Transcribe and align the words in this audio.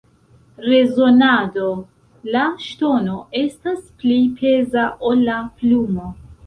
Rezonado: 0.69 1.67
La 2.37 2.47
ŝtono 2.69 3.21
estas 3.45 3.79
pli 4.01 4.19
peza 4.43 4.89
ol 5.11 5.27
la 5.33 5.41
plumo. 5.63 6.15